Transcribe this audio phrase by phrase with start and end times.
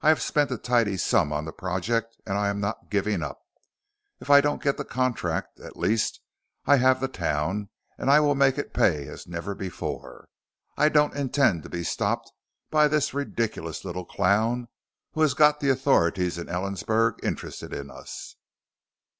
[0.00, 3.40] I have spent a tidy sum on the project, and I'm not giving up.
[4.20, 6.20] If I don't get the contract, at least
[6.66, 10.28] I have the town, and I will make it pay as never before.
[10.76, 12.30] I don't intend to be stopped
[12.70, 14.68] by this ridiculous little clown
[15.14, 18.36] who has got the authorities in Ellensburg interested in us."